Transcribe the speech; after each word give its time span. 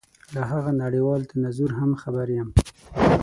له 0.33 0.41
هغه 0.51 0.71
نړېوال 0.83 1.21
تناظر 1.31 1.71
هم 1.79 1.91
خبر 2.01 2.27
یم. 2.37 2.49